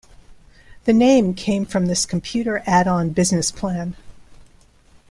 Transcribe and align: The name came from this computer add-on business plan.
The 0.85 0.93
name 0.93 1.35
came 1.35 1.63
from 1.63 1.85
this 1.85 2.07
computer 2.07 2.63
add-on 2.65 3.11
business 3.11 3.51
plan. 3.51 3.95